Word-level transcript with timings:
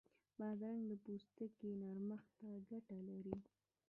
بادرنګ 0.37 0.81
د 0.89 0.91
پوستکي 1.03 1.69
نرمښت 1.81 2.29
ته 2.39 2.49
ګټه 2.69 2.97
لري. 3.07 3.35